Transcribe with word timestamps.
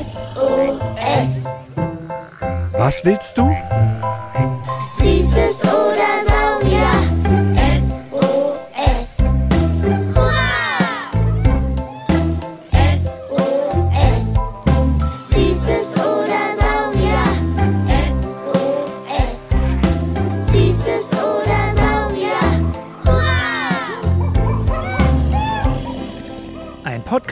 SOS. 0.00 1.46
Was 2.78 3.04
willst 3.04 3.36
du? 3.36 3.50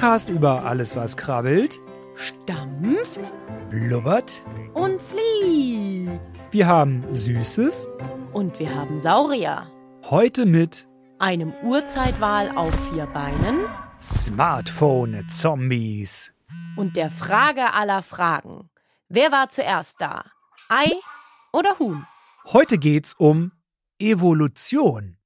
Podcast 0.09 0.31
über 0.31 0.65
alles, 0.65 0.97
was 0.97 1.19
krabbelt, 1.19 1.83
stampft 2.15 3.21
blubbert. 3.69 4.43
und 4.73 5.03
fliegt. 5.03 6.19
Wir 6.51 6.67
haben 6.67 7.05
Süßes, 7.13 7.87
Und 8.33 8.59
wir 8.59 8.75
haben 8.75 8.99
Saurier. 8.99 9.71
heute 10.09 10.47
mit 10.47 10.89
Einem 11.19 11.53
Urzeitwal 11.63 12.57
auf 12.57 12.73
vier 12.89 13.05
Beinen 13.05 13.67
Smartphone-Zombies. 14.01 16.33
und 16.77 16.97
der 16.97 17.11
Frage 17.11 17.75
aller 17.75 18.03
Fragen. 18.03 18.71
Wer 19.11 19.31
war 19.31 19.51
zuerst 19.51 20.01
da? 20.01 20.25
Ei 20.71 20.91
oder 21.53 21.79
Huhn? 21.79 22.07
Heute 22.47 22.79
geht's 22.79 23.13
um 23.13 23.53
Evolution. 23.99 25.19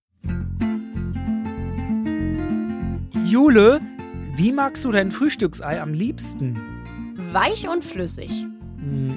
Jule, 3.25 3.81
wie 4.35 4.53
magst 4.53 4.85
du 4.85 4.93
dein 4.93 5.11
Frühstücksei 5.11 5.81
am 5.81 5.93
liebsten? 5.95 6.59
Weich 7.33 7.69
und 7.69 7.85
flüssig. 7.85 8.47
Hm, 8.79 9.17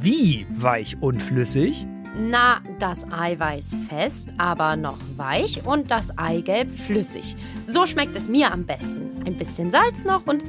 Wie 0.00 0.46
weich 0.50 0.96
und 1.00 1.22
flüssig? 1.22 1.86
Na, 2.30 2.58
das 2.78 3.04
Eiweiß 3.10 3.76
fest, 3.88 4.30
aber 4.38 4.76
noch 4.76 4.98
weich 5.16 5.66
und 5.66 5.90
das 5.90 6.16
Eigelb 6.16 6.74
flüssig. 6.74 7.36
So 7.66 7.84
schmeckt 7.86 8.16
es 8.16 8.28
mir 8.28 8.52
am 8.52 8.64
besten. 8.64 9.10
Ein 9.26 9.36
bisschen 9.36 9.70
Salz 9.70 10.04
noch 10.04 10.26
und 10.26 10.42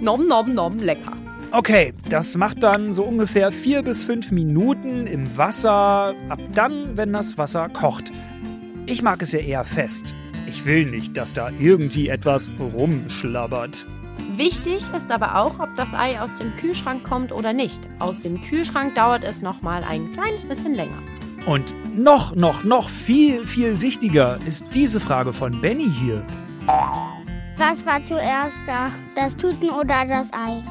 nom 0.00 0.26
nom 0.26 0.52
nom 0.54 0.78
lecker. 0.78 1.12
Okay, 1.50 1.94
das 2.10 2.36
macht 2.36 2.62
dann 2.62 2.92
so 2.92 3.04
ungefähr 3.04 3.50
vier 3.52 3.82
bis 3.82 4.04
fünf 4.04 4.30
Minuten 4.30 5.06
im 5.06 5.36
Wasser, 5.38 6.14
ab 6.28 6.40
dann, 6.54 6.96
wenn 6.96 7.12
das 7.14 7.38
Wasser 7.38 7.68
kocht. 7.70 8.12
Ich 8.84 9.02
mag 9.02 9.22
es 9.22 9.32
ja 9.32 9.38
eher 9.40 9.64
fest. 9.64 10.12
Ich 10.48 10.64
will 10.64 10.86
nicht, 10.86 11.14
dass 11.14 11.34
da 11.34 11.50
irgendwie 11.58 12.08
etwas 12.08 12.48
rumschlabbert. 12.58 13.86
Wichtig 14.36 14.82
ist 14.96 15.10
aber 15.12 15.36
auch, 15.36 15.60
ob 15.60 15.68
das 15.76 15.92
Ei 15.92 16.18
aus 16.18 16.36
dem 16.36 16.56
Kühlschrank 16.56 17.04
kommt 17.04 17.32
oder 17.32 17.52
nicht. 17.52 17.86
Aus 17.98 18.20
dem 18.20 18.40
Kühlschrank 18.40 18.94
dauert 18.94 19.24
es 19.24 19.42
noch 19.42 19.60
mal 19.60 19.82
ein 19.84 20.10
kleines 20.12 20.42
bisschen 20.44 20.74
länger. 20.74 21.02
Und 21.44 21.74
noch, 21.94 22.34
noch, 22.34 22.64
noch 22.64 22.88
viel, 22.88 23.46
viel 23.46 23.82
wichtiger 23.82 24.38
ist 24.46 24.64
diese 24.72 25.00
Frage 25.00 25.34
von 25.34 25.60
Benny 25.60 25.90
hier. 25.90 26.24
Was 27.58 27.84
war 27.84 28.02
zuerst 28.02 28.56
da? 28.66 28.90
Das 29.14 29.36
Tuten 29.36 29.68
oder 29.68 30.06
das 30.06 30.32
Ei? 30.32 30.62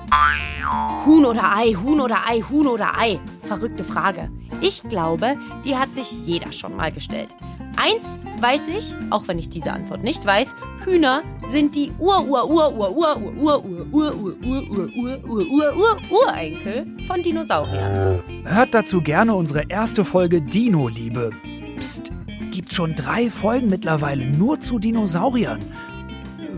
Huhn 1.05 1.23
oder 1.25 1.55
Ei, 1.55 1.73
Huhn 1.73 2.00
oder 2.00 2.28
Ei, 2.28 2.42
Huhn 2.50 2.66
oder 2.66 2.98
Ei? 2.98 3.20
Verrückte 3.44 3.83
Frage. 3.83 4.31
Ich 4.59 4.81
glaube, 4.83 5.36
die 5.66 5.75
hat 5.75 5.94
sich 5.94 6.11
jeder 6.11 6.52
schon 6.52 6.75
mal 6.75 6.92
gestellt. 6.92 7.30
Eins 7.78 8.17
weiß 8.42 8.70
ich, 8.70 8.95
auch 9.11 9.28
wenn 9.28 9.38
ich 9.38 9.50
diese 9.50 9.72
Antwort 9.72 10.03
nicht 10.03 10.25
weiß, 10.25 10.56
Hühner 10.83 11.22
sind 11.52 11.75
die 11.75 11.92
ur 12.00 12.28
ur 12.28 12.50
ur 12.50 12.75
ur 12.75 12.92
ur 12.97 13.22
ur 13.22 13.36
ur 13.38 13.64
ur 13.64 13.64
ur 13.94 14.14
ur 14.14 14.33
ur 14.44 14.89
ur 14.97 15.20
ur 15.27 15.48
ur 15.48 15.76
ur 15.77 15.98
Urenkel 16.10 16.88
von 17.05 17.21
Dinosauriern. 17.21 18.20
Hört 18.45 18.73
dazu 18.73 19.02
gerne 19.02 19.36
unsere 19.36 19.64
erste 19.70 20.04
Folge 20.04 20.42
Dino-Liebe. 20.42 21.30
Psst, 21.77 22.11
gibt 22.52 22.73
schon 22.73 22.95
drei 22.95 23.30
Folgen 23.30 23.70
mittlerweile 23.70 24.26
nur 24.26 24.59
zu 24.59 24.80
Dinosauriern. 24.80 25.61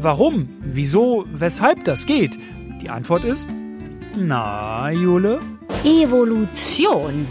Warum, 0.02 0.48
wieso, 0.62 1.26
weshalb 1.34 1.84
das 1.84 2.06
geht? 2.06 2.40
Die 2.82 2.90
Antwort 2.90 3.26
ist, 3.26 3.50
na, 4.16 4.90
Jule? 4.92 5.42
Evolution. 5.84 7.28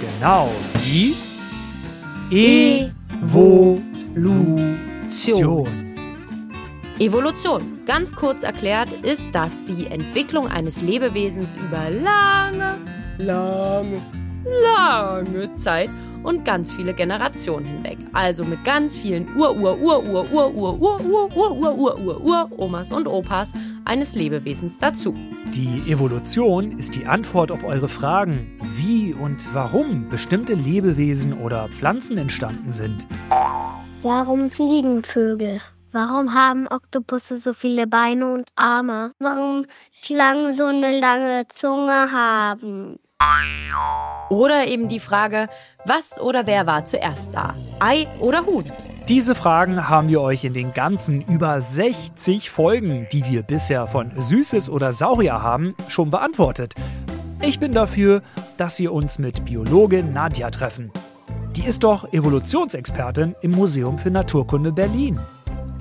Genau, 0.00 0.50
die 0.84 1.14
Evolution. 3.26 4.06
Evolution, 7.00 7.62
ganz 7.84 8.14
kurz 8.14 8.44
erklärt, 8.44 8.88
ist 9.02 9.28
das 9.32 9.64
die 9.64 9.88
Entwicklung 9.88 10.46
eines 10.46 10.80
Lebewesens 10.80 11.56
über 11.56 11.90
lange, 11.90 12.76
lange, 13.18 14.00
lange 14.62 15.52
Zeit 15.56 15.90
und 16.26 16.44
ganz 16.44 16.72
viele 16.72 16.92
Generationen 16.92 17.64
hinweg. 17.64 17.98
Also 18.12 18.44
mit 18.44 18.64
ganz 18.64 18.98
vielen 18.98 19.26
Ur, 19.36 19.56
Ur, 19.56 19.80
Ur, 19.80 20.04
Ur, 20.04 20.32
Ur, 20.32 20.54
Ur, 20.54 20.80
Ur, 20.80 21.00
Ur, 21.00 21.36
Ur, 21.36 21.56
Ur, 21.56 21.78
Ur, 21.78 22.00
Ur, 22.00 22.20
Ur, 22.20 22.50
Omas 22.58 22.90
und 22.90 23.06
Opas 23.06 23.52
eines 23.84 24.16
Lebewesens 24.16 24.78
dazu. 24.78 25.14
Die 25.54 25.90
Evolution 25.90 26.76
ist 26.76 26.96
die 26.96 27.06
Antwort 27.06 27.52
auf 27.52 27.62
eure 27.62 27.88
Fragen, 27.88 28.58
wie 28.76 29.14
und 29.14 29.54
warum 29.54 30.08
bestimmte 30.08 30.54
Lebewesen 30.54 31.40
oder 31.40 31.68
Pflanzen 31.68 32.18
entstanden 32.18 32.72
sind. 32.72 33.06
Warum 34.02 34.50
fliegen 34.50 35.04
Vögel? 35.04 35.60
Warum 35.92 36.34
haben 36.34 36.66
Oktopusse 36.66 37.38
so 37.38 37.54
viele 37.54 37.86
Beine 37.86 38.26
und 38.26 38.48
Arme? 38.56 39.12
Warum 39.20 39.64
Schlangen 39.92 40.52
so 40.52 40.64
eine 40.64 40.98
lange 40.98 41.46
Zunge 41.46 42.12
haben? 42.12 42.98
Oder 44.28 44.66
eben 44.66 44.88
die 44.88 45.00
Frage, 45.00 45.48
was 45.84 46.20
oder 46.20 46.46
wer 46.46 46.66
war 46.66 46.84
zuerst 46.84 47.34
da? 47.34 47.54
Ei 47.78 48.08
oder 48.20 48.44
Huhn? 48.44 48.70
Diese 49.08 49.36
Fragen 49.36 49.88
haben 49.88 50.08
wir 50.08 50.20
euch 50.20 50.44
in 50.44 50.52
den 50.52 50.72
ganzen 50.72 51.22
über 51.22 51.60
60 51.62 52.50
Folgen, 52.50 53.06
die 53.12 53.24
wir 53.24 53.42
bisher 53.42 53.86
von 53.86 54.10
Süßes 54.20 54.68
oder 54.68 54.92
Saurier 54.92 55.42
haben, 55.42 55.76
schon 55.88 56.10
beantwortet. 56.10 56.74
Ich 57.40 57.60
bin 57.60 57.72
dafür, 57.72 58.22
dass 58.56 58.80
wir 58.80 58.92
uns 58.92 59.20
mit 59.20 59.44
Biologin 59.44 60.12
Nadja 60.12 60.50
treffen. 60.50 60.90
Die 61.54 61.64
ist 61.64 61.84
doch 61.84 62.12
Evolutionsexpertin 62.12 63.36
im 63.42 63.52
Museum 63.52 63.96
für 63.98 64.10
Naturkunde 64.10 64.72
Berlin. 64.72 65.20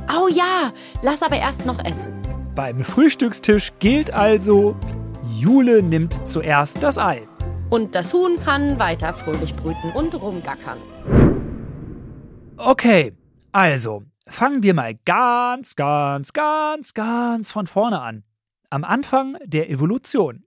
Oh 0.08 0.28
ja, 0.28 0.72
lass 1.02 1.24
aber 1.24 1.38
erst 1.38 1.66
noch 1.66 1.84
essen. 1.84 2.14
Beim 2.54 2.84
Frühstückstisch 2.84 3.72
gilt 3.80 4.14
also, 4.14 4.76
Jule 5.38 5.84
nimmt 5.84 6.26
zuerst 6.28 6.82
das 6.82 6.98
Ei. 6.98 7.28
Und 7.70 7.94
das 7.94 8.14
Huhn 8.14 8.38
kann 8.42 8.80
weiter 8.80 9.12
fröhlich 9.12 9.54
brüten 9.54 9.92
und 9.92 10.16
rumgackern. 10.16 10.78
Okay, 12.56 13.12
also 13.52 14.04
fangen 14.28 14.64
wir 14.64 14.74
mal 14.74 14.96
ganz, 15.04 15.76
ganz, 15.76 16.32
ganz, 16.32 16.94
ganz 16.94 17.52
von 17.52 17.68
vorne 17.68 18.02
an. 18.02 18.24
Am 18.70 18.86
Anfang 18.86 19.38
der 19.44 19.70
Evolution. 19.70 20.46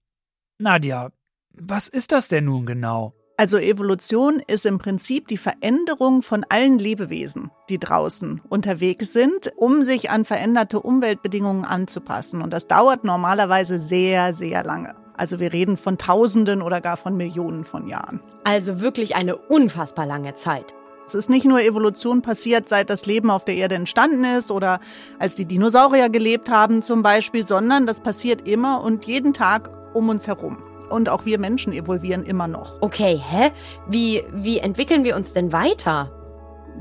Nadja, 0.56 1.10
was 1.50 1.88
ist 1.88 2.12
das 2.12 2.28
denn 2.28 2.46
nun 2.46 2.64
genau? 2.64 3.12
Also 3.40 3.56
Evolution 3.56 4.42
ist 4.48 4.66
im 4.66 4.78
Prinzip 4.78 5.28
die 5.28 5.36
Veränderung 5.36 6.22
von 6.22 6.44
allen 6.48 6.76
Lebewesen, 6.76 7.52
die 7.68 7.78
draußen 7.78 8.40
unterwegs 8.48 9.12
sind, 9.12 9.52
um 9.54 9.84
sich 9.84 10.10
an 10.10 10.24
veränderte 10.24 10.80
Umweltbedingungen 10.80 11.64
anzupassen. 11.64 12.42
Und 12.42 12.52
das 12.52 12.66
dauert 12.66 13.04
normalerweise 13.04 13.78
sehr, 13.78 14.34
sehr 14.34 14.64
lange. 14.64 14.96
Also 15.16 15.38
wir 15.38 15.52
reden 15.52 15.76
von 15.76 15.98
Tausenden 15.98 16.62
oder 16.62 16.80
gar 16.80 16.96
von 16.96 17.16
Millionen 17.16 17.62
von 17.62 17.86
Jahren. 17.86 18.18
Also 18.42 18.80
wirklich 18.80 19.14
eine 19.14 19.36
unfassbar 19.36 20.04
lange 20.04 20.34
Zeit. 20.34 20.74
Es 21.06 21.14
ist 21.14 21.30
nicht 21.30 21.46
nur 21.46 21.62
Evolution 21.62 22.22
passiert, 22.22 22.68
seit 22.68 22.90
das 22.90 23.06
Leben 23.06 23.30
auf 23.30 23.44
der 23.44 23.54
Erde 23.54 23.76
entstanden 23.76 24.24
ist 24.24 24.50
oder 24.50 24.80
als 25.20 25.36
die 25.36 25.46
Dinosaurier 25.46 26.08
gelebt 26.08 26.50
haben 26.50 26.82
zum 26.82 27.02
Beispiel, 27.02 27.46
sondern 27.46 27.86
das 27.86 28.00
passiert 28.00 28.48
immer 28.48 28.82
und 28.82 29.04
jeden 29.04 29.32
Tag 29.32 29.70
um 29.94 30.08
uns 30.08 30.26
herum. 30.26 30.58
Und 30.90 31.08
auch 31.08 31.24
wir 31.24 31.38
Menschen 31.38 31.72
evolvieren 31.72 32.24
immer 32.24 32.48
noch. 32.48 32.80
Okay, 32.80 33.20
hä? 33.22 33.50
Wie, 33.88 34.24
wie 34.32 34.58
entwickeln 34.58 35.04
wir 35.04 35.16
uns 35.16 35.32
denn 35.32 35.52
weiter? 35.52 36.10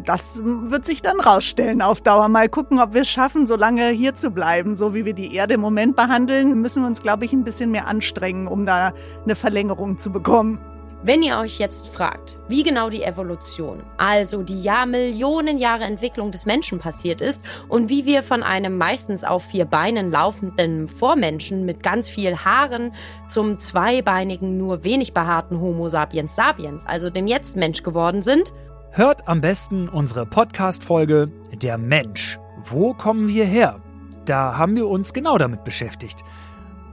Das 0.06 0.42
wird 0.44 0.86
sich 0.86 1.01
dann 1.01 1.19
rausstellen 1.19 1.81
auf 1.81 2.01
Dauer. 2.01 2.27
Mal 2.30 2.50
gucken, 2.50 2.80
ob 2.80 2.94
wir 2.94 3.01
es 3.01 3.09
schaffen, 3.09 3.48
so 3.48 3.56
lange 3.56 3.89
hier 3.89 4.13
zu 4.13 4.30
bleiben. 4.30 4.75
So 4.75 4.94
wie 4.94 5.06
wir 5.06 5.13
die 5.13 5.33
Erde 5.33 5.56
im 5.56 5.62
Moment 5.62 5.95
behandeln, 5.95 6.62
müssen 6.62 6.83
wir 6.83 6.88
uns, 6.88 7.01
glaube 7.01 7.25
ich, 7.25 7.33
ein 7.33 7.44
bisschen 7.44 7.71
mehr 7.71 7.88
anstrengen, 7.88 8.48
um 8.48 8.65
da 8.65 8.94
eine 9.24 9.36
Verlängerung 9.36 9.98
zu 9.98 10.12
bekommen. 10.12 10.59
Wenn 11.03 11.21
ihr 11.21 11.38
euch 11.38 11.59
jetzt 11.59 11.88
fragt, 11.89 12.39
wie 12.47 12.63
genau 12.63 12.89
die 12.89 13.03
Evolution, 13.03 13.83
also 13.97 14.41
die 14.41 14.63
Jahrmillionen 14.63 15.59
Jahre 15.59 15.83
Entwicklung 15.83 16.31
des 16.31 16.47
Menschen 16.47 16.79
passiert 16.79 17.21
ist 17.21 17.44
und 17.67 17.89
wie 17.89 18.05
wir 18.05 18.23
von 18.23 18.41
einem 18.41 18.77
meistens 18.77 19.23
auf 19.23 19.44
vier 19.44 19.65
Beinen 19.65 20.11
laufenden 20.11 20.88
Vormenschen 20.88 21.65
mit 21.65 21.83
ganz 21.83 22.09
viel 22.09 22.35
Haaren 22.35 22.94
zum 23.27 23.59
zweibeinigen, 23.59 24.57
nur 24.57 24.83
wenig 24.83 25.13
behaarten 25.13 25.61
Homo 25.61 25.88
sapiens 25.88 26.35
sapiens, 26.35 26.85
also 26.85 27.11
dem 27.11 27.27
Jetzt-Mensch 27.27 27.83
geworden 27.83 28.23
sind, 28.23 28.51
Hört 28.91 29.27
am 29.27 29.41
besten 29.41 29.89
unsere 29.89 30.25
Podcast-Folge 30.25 31.31
Der 31.61 31.77
Mensch. 31.77 32.39
Wo 32.63 32.95
kommen 32.95 33.27
wir 33.27 33.45
her? 33.45 33.79
Da 34.25 34.57
haben 34.57 34.75
wir 34.75 34.88
uns 34.88 35.13
genau 35.13 35.38
damit 35.38 35.63
beschäftigt. 35.63 36.23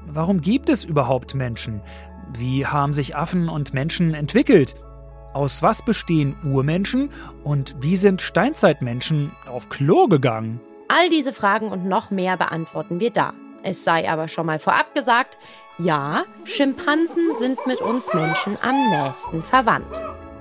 Warum 0.06 0.42
gibt 0.42 0.68
es 0.68 0.84
überhaupt 0.84 1.34
Menschen? 1.34 1.80
Wie 2.36 2.66
haben 2.66 2.92
sich 2.92 3.14
Affen 3.14 3.48
und 3.48 3.75
Menschen 3.75 4.12
entwickelt? 4.14 4.75
Aus 5.34 5.62
was 5.62 5.84
bestehen 5.84 6.36
Urmenschen 6.44 7.10
und 7.44 7.76
wie 7.81 7.96
sind 7.96 8.22
Steinzeitmenschen 8.22 9.32
auf 9.46 9.69
Klo 9.69 10.08
gegangen? 10.08 10.60
All 10.88 11.08
diese 11.08 11.32
Fragen 11.32 11.69
und 11.69 11.84
noch 11.84 12.10
mehr 12.10 12.36
beantworten 12.36 13.00
wir 13.00 13.10
da. 13.10 13.34
Es 13.62 13.84
sei 13.84 14.10
aber 14.10 14.28
schon 14.28 14.46
mal 14.46 14.58
vorab 14.58 14.94
gesagt, 14.94 15.38
ja, 15.78 16.25
Schimpansen 16.44 17.36
sind 17.38 17.66
mit 17.66 17.81
uns 17.81 18.12
Menschen 18.12 18.58
am 18.60 18.90
nächsten 18.90 19.42
verwandt. 19.42 19.87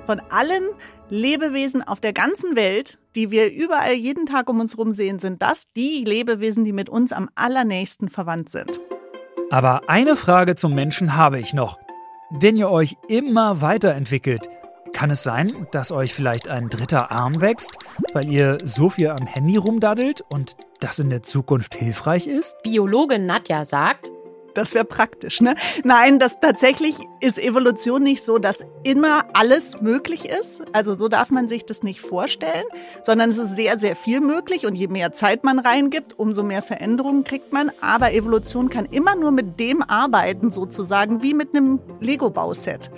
Von 0.06 0.22
allen 0.30 0.64
Lebewesen 1.10 1.82
auf 1.82 2.00
der 2.00 2.14
ganzen 2.14 2.56
Welt, 2.56 3.00
die 3.16 3.32
wir 3.32 3.52
überall 3.52 3.94
jeden 3.94 4.26
Tag 4.26 4.50
um 4.50 4.60
uns 4.60 4.74
herum 4.74 4.94
sehen, 4.94 5.20
sind 5.20 5.42
das 5.42 5.66
die 5.76 6.04
Lebewesen, 6.04 6.66
die 6.66 6.74
mit 6.74 6.90
uns 6.90 7.14
am 7.14 7.30
allernächsten 7.36 8.10
verwandt 8.10 8.50
sind. 8.50 8.82
Aber 9.50 9.88
eine 9.88 10.16
Frage 10.16 10.56
zum 10.56 10.74
Menschen 10.74 11.16
habe 11.16 11.40
ich 11.40 11.54
noch. 11.54 11.83
Wenn 12.36 12.58
ihr 12.58 12.72
euch 12.72 12.98
immer 13.08 13.62
weiterentwickelt, 13.62 14.50
kann 14.92 15.12
es 15.12 15.22
sein, 15.22 15.68
dass 15.70 15.92
euch 15.92 16.16
vielleicht 16.16 16.48
ein 16.48 16.68
dritter 16.68 17.12
Arm 17.12 17.42
wächst, 17.42 17.78
weil 18.12 18.28
ihr 18.28 18.58
so 18.66 18.90
viel 18.90 19.10
am 19.10 19.28
Handy 19.28 19.56
rumdaddelt 19.56 20.22
und 20.30 20.56
das 20.80 20.98
in 20.98 21.12
der 21.12 21.22
Zukunft 21.22 21.76
hilfreich 21.76 22.26
ist? 22.26 22.56
Biologin 22.64 23.28
Nadja 23.28 23.66
sagt, 23.66 24.10
Das 24.54 24.76
wäre 24.76 24.86
praktisch, 24.86 25.42
ne? 25.42 25.56
Nein, 25.84 26.20
das 26.20 26.40
tatsächlich 26.40 26.98
ist 27.20 27.40
Evolution 27.40 28.04
nicht 28.04 28.24
so, 28.24 28.38
dass 28.38 28.60
immer 28.84 29.26
alles 29.34 29.82
möglich 29.82 30.30
ist. 30.30 30.62
Also 30.74 30.96
so 30.96 31.08
darf 31.08 31.32
man 31.32 31.48
sich 31.48 31.66
das 31.66 31.82
nicht 31.82 32.02
vorstellen, 32.02 32.66
sondern 33.02 33.32
es 33.32 33.38
ist 33.38 33.56
sehr, 33.56 33.80
sehr 33.80 33.96
viel 33.96 34.20
möglich 34.22 34.66
und 34.66 34.76
je 34.76 34.88
mehr 34.88 35.12
Zeit 35.14 35.44
man 35.44 35.60
reingibt, 35.60 36.20
umso 36.20 36.44
mehr 36.44 36.62
Veränderungen 36.62 37.24
kriegt 37.24 37.52
man. 37.52 37.72
Aber 37.82 38.14
Evolution 38.14 38.70
kann 38.70 38.86
immer 38.86 39.16
nur 39.16 39.32
mit 39.32 39.60
dem 39.60 39.82
arbeiten, 39.82 40.52
sozusagen 40.52 41.24
wie 41.24 41.34
mit 41.34 41.56
einem 41.56 41.80
Lego-Bauset. 42.00 42.92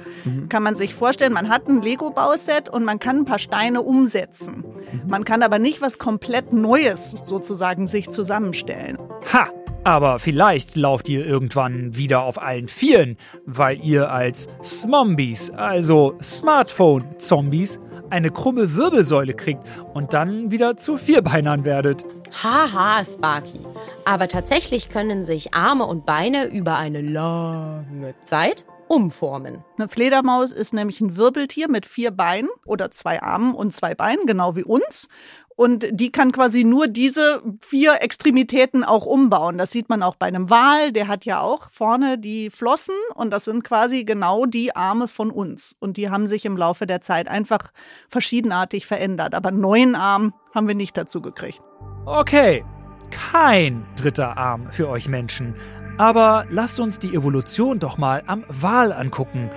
Kann 0.49 0.63
man 0.63 0.75
sich 0.75 0.93
vorstellen, 0.93 1.33
man 1.33 1.49
hat 1.49 1.67
ein 1.67 1.81
Lego-Bauset 1.81 2.67
und 2.69 2.83
man 2.83 2.99
kann 2.99 3.19
ein 3.19 3.25
paar 3.25 3.39
Steine 3.39 3.81
umsetzen. 3.81 4.65
Man 5.07 5.23
kann 5.23 5.43
aber 5.43 5.59
nicht 5.59 5.81
was 5.81 5.99
komplett 5.99 6.51
Neues 6.51 7.11
sozusagen 7.23 7.87
sich 7.87 8.09
zusammenstellen. 8.09 8.97
Ha! 9.31 9.47
Aber 9.85 10.17
vielleicht 10.17 10.75
lauft 10.75 11.07
ihr 11.09 11.23
irgendwann 11.23 11.95
wieder 11.95 12.23
auf 12.23 12.41
allen 12.41 12.67
Vieren, 12.67 13.17
weil 13.45 13.79
ihr 13.83 14.11
als 14.11 14.49
Smombies, 14.63 15.51
also 15.51 16.17
Smartphone-Zombies, 16.23 17.79
eine 18.09 18.31
krumme 18.31 18.73
Wirbelsäule 18.73 19.35
kriegt 19.35 19.63
und 19.93 20.13
dann 20.13 20.49
wieder 20.49 20.75
zu 20.75 20.97
Vierbeinern 20.97 21.65
werdet. 21.65 22.03
haha, 22.43 23.05
Sparky. 23.05 23.59
Aber 24.05 24.27
tatsächlich 24.27 24.89
können 24.89 25.23
sich 25.23 25.53
Arme 25.53 25.85
und 25.85 26.07
Beine 26.07 26.45
über 26.45 26.77
eine 26.77 27.01
lange 27.01 28.15
Zeit 28.23 28.65
umformen. 28.87 29.63
Eine 29.77 29.87
Fledermaus 29.87 30.51
ist 30.51 30.73
nämlich 30.73 30.99
ein 31.01 31.15
Wirbeltier 31.15 31.69
mit 31.69 31.85
vier 31.85 32.09
Beinen 32.09 32.49
oder 32.65 32.89
zwei 32.89 33.21
Armen 33.21 33.53
und 33.53 33.75
zwei 33.75 33.93
Beinen, 33.93 34.25
genau 34.25 34.55
wie 34.55 34.63
uns. 34.63 35.09
Und 35.57 35.87
die 35.91 36.11
kann 36.11 36.33
quasi 36.33 36.65
nur 36.65 36.87
diese 36.87 37.41
vier 37.61 38.01
Extremitäten 38.01 38.83
auch 38.83 39.05
umbauen. 39.05 39.57
Das 39.57 39.71
sieht 39.71 39.87
man 39.87 40.03
auch 40.03 40.15
bei 40.15 40.25
einem 40.25 40.49
Wal. 40.49 40.91
Der 40.91 41.07
hat 41.07 41.23
ja 41.23 41.39
auch 41.39 41.71
vorne 41.71 42.17
die 42.17 42.49
Flossen 42.49 42.95
und 43.13 43.31
das 43.31 43.45
sind 43.45 43.63
quasi 43.63 44.03
genau 44.03 44.45
die 44.45 44.75
Arme 44.75 45.07
von 45.07 45.31
uns. 45.31 45.75
Und 45.79 45.95
die 45.95 46.09
haben 46.09 46.27
sich 46.27 46.43
im 46.43 46.57
Laufe 46.57 46.85
der 46.85 46.99
Zeit 46.99 47.29
einfach 47.29 47.71
verschiedenartig 48.09 48.85
verändert. 48.85 49.33
Aber 49.33 49.49
einen 49.49 49.61
neuen 49.61 49.95
Arm 49.95 50.33
haben 50.53 50.67
wir 50.67 50.75
nicht 50.75 50.97
dazu 50.97 51.21
gekriegt. 51.21 51.61
Okay, 52.05 52.65
kein 53.11 53.85
dritter 53.95 54.37
Arm 54.37 54.67
für 54.71 54.89
euch 54.89 55.07
Menschen. 55.07 55.55
Aber 55.97 56.45
lasst 56.49 56.81
uns 56.81 56.99
die 56.99 57.15
Evolution 57.15 57.79
doch 57.79 57.97
mal 57.97 58.23
am 58.27 58.43
Wal 58.49 58.91
angucken. 58.91 59.49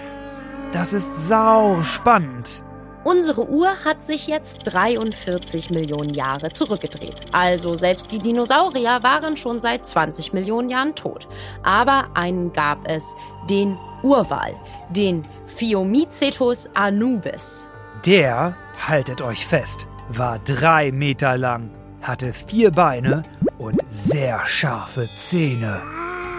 Das 0.70 0.92
ist 0.92 1.26
sau 1.26 1.82
spannend. 1.82 2.62
Unsere 3.04 3.48
Uhr 3.48 3.84
hat 3.84 4.02
sich 4.02 4.26
jetzt 4.26 4.60
43 4.64 5.70
Millionen 5.70 6.12
Jahre 6.12 6.50
zurückgedreht. 6.50 7.16
Also 7.32 7.76
selbst 7.76 8.12
die 8.12 8.18
Dinosaurier 8.18 9.02
waren 9.02 9.36
schon 9.36 9.60
seit 9.60 9.86
20 9.86 10.32
Millionen 10.32 10.68
Jahren 10.68 10.94
tot. 10.94 11.28
Aber 11.62 12.08
einen 12.14 12.52
gab 12.52 12.88
es, 12.88 13.14
den 13.48 13.78
Urwal, 14.02 14.54
den 14.90 15.24
Phiomicetus 15.46 16.68
anubis. 16.74 17.68
Der, 18.04 18.56
haltet 18.86 19.22
euch 19.22 19.46
fest, 19.46 19.86
war 20.08 20.38
drei 20.40 20.92
Meter 20.92 21.38
lang, 21.38 21.70
hatte 22.02 22.32
vier 22.32 22.70
Beine 22.70 23.22
und 23.58 23.80
sehr 23.88 24.44
scharfe 24.46 25.08
Zähne. 25.16 25.80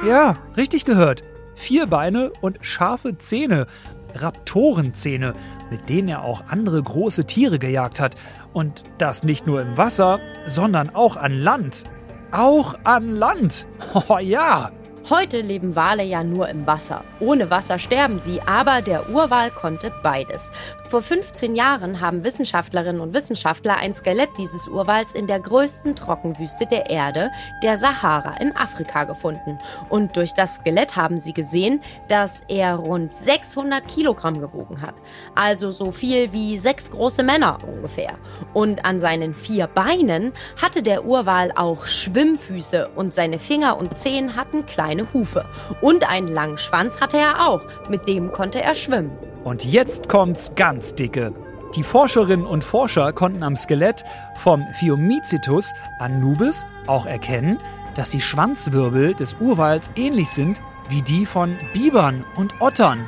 Ja, 0.07 0.37
richtig 0.55 0.85
gehört. 0.85 1.23
Vier 1.55 1.87
Beine 1.87 2.31
und 2.39 2.59
scharfe 2.61 3.17
Zähne. 3.17 3.67
Raptorenzähne, 4.15 5.33
mit 5.69 5.89
denen 5.89 6.09
er 6.09 6.23
auch 6.23 6.43
andere 6.49 6.81
große 6.81 7.25
Tiere 7.25 7.59
gejagt 7.59 7.99
hat. 7.99 8.15
Und 8.53 8.83
das 8.97 9.23
nicht 9.23 9.47
nur 9.47 9.61
im 9.61 9.77
Wasser, 9.77 10.19
sondern 10.45 10.93
auch 10.95 11.15
an 11.15 11.39
Land. 11.39 11.83
Auch 12.31 12.75
an 12.83 13.15
Land. 13.15 13.67
Oh 14.07 14.17
ja. 14.19 14.71
Heute 15.09 15.41
leben 15.41 15.75
Wale 15.75 16.03
ja 16.03 16.23
nur 16.23 16.49
im 16.49 16.67
Wasser. 16.67 17.03
Ohne 17.19 17.49
Wasser 17.49 17.79
sterben 17.79 18.19
sie, 18.19 18.41
aber 18.41 18.81
der 18.81 19.09
Urwal 19.09 19.49
konnte 19.49 19.91
beides. 20.03 20.51
Vor 20.89 21.03
15 21.03 21.53
Jahren 21.53 22.01
haben 22.01 22.23
Wissenschaftlerinnen 22.23 22.99
und 22.99 23.13
Wissenschaftler 23.13 23.77
ein 23.77 23.93
Skelett 23.93 24.31
dieses 24.39 24.67
Urwals 24.67 25.13
in 25.13 25.27
der 25.27 25.39
größten 25.39 25.95
Trockenwüste 25.95 26.65
der 26.65 26.89
Erde, 26.89 27.29
der 27.61 27.77
Sahara 27.77 28.37
in 28.37 28.55
Afrika, 28.55 29.03
gefunden. 29.03 29.59
Und 29.89 30.15
durch 30.15 30.33
das 30.33 30.55
Skelett 30.55 30.95
haben 30.95 31.19
sie 31.19 31.33
gesehen, 31.33 31.81
dass 32.07 32.41
er 32.47 32.73
rund 32.73 33.13
600 33.13 33.87
Kilogramm 33.87 34.41
gewogen 34.41 34.81
hat. 34.81 34.95
Also 35.35 35.71
so 35.71 35.91
viel 35.91 36.33
wie 36.33 36.57
sechs 36.57 36.89
große 36.89 37.21
Männer 37.21 37.59
ungefähr. 37.67 38.17
Und 38.55 38.83
an 38.83 38.99
seinen 38.99 39.35
vier 39.35 39.67
Beinen 39.67 40.33
hatte 40.59 40.81
der 40.81 41.05
Urwal 41.05 41.51
auch 41.55 41.85
Schwimmfüße 41.85 42.89
und 42.95 43.13
seine 43.13 43.37
Finger 43.37 43.77
und 43.77 43.95
Zehen 43.95 44.35
hatten 44.35 44.65
kleine 44.65 45.13
Hufe. 45.13 45.45
Und 45.81 46.09
einen 46.09 46.29
langen 46.29 46.57
Schwanz 46.57 46.99
hatte 46.99 47.17
er 47.17 47.47
auch, 47.47 47.61
mit 47.89 48.07
dem 48.07 48.31
konnte 48.31 48.59
er 48.59 48.73
schwimmen. 48.73 49.28
Und 49.43 49.65
jetzt 49.65 50.09
kommt's 50.09 50.53
ganz 50.55 50.95
dicke. 50.95 51.33
Die 51.75 51.83
Forscherinnen 51.83 52.45
und 52.45 52.63
Forscher 52.63 53.13
konnten 53.13 53.43
am 53.43 53.55
Skelett 53.55 54.03
vom 54.35 54.65
Phiomicetus 54.79 55.73
anubis 55.99 56.65
auch 56.87 57.05
erkennen, 57.05 57.59
dass 57.95 58.09
die 58.09 58.21
Schwanzwirbel 58.21 59.13
des 59.13 59.35
Urwals 59.39 59.91
ähnlich 59.95 60.29
sind 60.29 60.59
wie 60.89 61.01
die 61.01 61.25
von 61.25 61.49
Bibern 61.73 62.23
und 62.35 62.61
Ottern. 62.61 63.07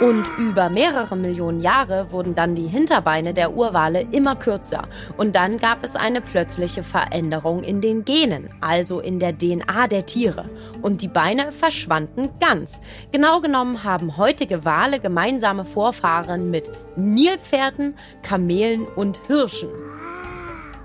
Und 0.00 0.24
über 0.38 0.70
mehrere 0.70 1.16
Millionen 1.16 1.60
Jahre 1.60 2.12
wurden 2.12 2.36
dann 2.36 2.54
die 2.54 2.68
Hinterbeine 2.68 3.34
der 3.34 3.56
Urwale 3.56 4.06
immer 4.12 4.36
kürzer. 4.36 4.86
Und 5.16 5.34
dann 5.34 5.58
gab 5.58 5.82
es 5.82 5.96
eine 5.96 6.20
plötzliche 6.20 6.84
Veränderung 6.84 7.64
in 7.64 7.80
den 7.80 8.04
Genen, 8.04 8.48
also 8.60 9.00
in 9.00 9.18
der 9.18 9.36
DNA 9.36 9.88
der 9.88 10.06
Tiere. 10.06 10.48
Und 10.82 11.02
die 11.02 11.08
Beine 11.08 11.50
verschwanden 11.50 12.28
ganz. 12.38 12.80
Genau 13.10 13.40
genommen 13.40 13.82
haben 13.82 14.16
heutige 14.16 14.64
Wale 14.64 15.00
gemeinsame 15.00 15.64
Vorfahren 15.64 16.48
mit 16.48 16.70
Nilpferden, 16.94 17.94
Kamelen 18.22 18.86
und 18.86 19.20
Hirschen. 19.26 19.70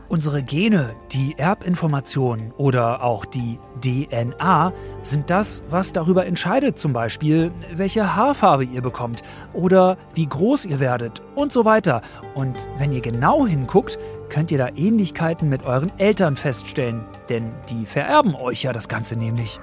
Unsere 0.10 0.44
Gene, 0.44 0.96
die 1.12 1.36
Erbinformationen 1.38 2.52
oder 2.58 3.04
auch 3.04 3.26
die 3.26 3.58
DNA 3.82 4.74
sind 5.02 5.30
das, 5.30 5.64
was 5.70 5.92
darüber 5.92 6.26
entscheidet, 6.26 6.78
zum 6.78 6.94
Beispiel, 6.94 7.52
welche 7.74 8.16
Haarfarbe 8.16 8.66
ihr 8.66 8.82
bekommt 8.82 9.24
oder 9.54 9.98
wie 10.14 10.28
groß 10.28 10.66
ihr 10.66 10.80
werdet 10.80 11.22
und 11.36 11.54
so 11.54 11.66
weiter. 11.66 12.02
Und 12.36 12.68
wenn 12.78 12.92
ihr 12.92 13.02
genau 13.02 13.48
hinguckt, 13.48 13.98
könnt 14.30 14.52
ihr 14.52 14.58
da 14.58 14.70
Ähnlichkeiten 14.76 15.50
mit 15.50 15.64
euren 15.64 15.92
Eltern 15.98 16.36
feststellen, 16.36 17.06
denn 17.30 17.52
die 17.70 17.86
vererben 17.86 18.36
euch 18.36 18.64
ja 18.64 18.74
das 18.74 18.90
Ganze 18.90 19.16
nämlich. 19.16 19.60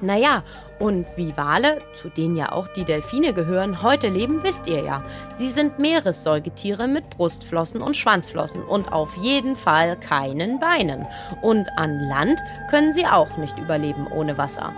Naja, 0.00 0.42
und 0.78 1.06
wie 1.16 1.36
Wale, 1.36 1.78
zu 1.94 2.08
denen 2.08 2.36
ja 2.36 2.52
auch 2.52 2.68
die 2.68 2.84
Delfine 2.84 3.32
gehören, 3.32 3.82
heute 3.82 4.08
leben, 4.08 4.42
wisst 4.42 4.66
ihr 4.68 4.82
ja. 4.82 5.02
Sie 5.32 5.48
sind 5.48 5.78
Meeressäugetiere 5.78 6.88
mit 6.88 7.10
Brustflossen 7.10 7.82
und 7.82 7.96
Schwanzflossen 7.96 8.62
und 8.62 8.92
auf 8.92 9.16
jeden 9.16 9.56
Fall 9.56 9.96
keinen 9.96 10.58
Beinen. 10.58 11.06
Und 11.42 11.66
an 11.76 12.00
Land 12.08 12.40
können 12.70 12.92
sie 12.92 13.06
auch 13.06 13.36
nicht 13.36 13.58
überleben 13.58 14.06
ohne 14.06 14.36
Wasser. 14.38 14.72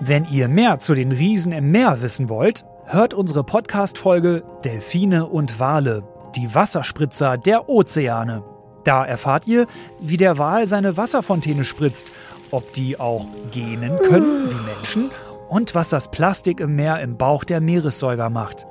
Wenn 0.00 0.24
ihr 0.26 0.48
mehr 0.48 0.80
zu 0.80 0.94
den 0.94 1.12
Riesen 1.12 1.52
im 1.52 1.70
Meer 1.70 2.02
wissen 2.02 2.28
wollt, 2.28 2.64
hört 2.84 3.14
unsere 3.14 3.44
Podcast-Folge 3.44 4.44
Delfine 4.64 5.26
und 5.26 5.58
Wale, 5.58 6.02
die 6.36 6.54
Wasserspritzer 6.54 7.38
der 7.38 7.68
Ozeane. 7.68 8.53
Da 8.84 9.04
erfahrt 9.04 9.46
ihr, 9.46 9.66
wie 10.00 10.16
der 10.16 10.38
Wal 10.38 10.66
seine 10.66 10.96
Wasserfontäne 10.96 11.64
spritzt, 11.64 12.06
ob 12.50 12.72
die 12.74 13.00
auch 13.00 13.26
gähnen 13.50 13.98
können 13.98 14.50
wie 14.50 14.74
Menschen 14.74 15.10
und 15.48 15.74
was 15.74 15.88
das 15.88 16.10
Plastik 16.10 16.60
im 16.60 16.76
Meer 16.76 17.00
im 17.00 17.16
Bauch 17.16 17.44
der 17.44 17.60
Meeressäuger 17.60 18.30
macht. 18.30 18.66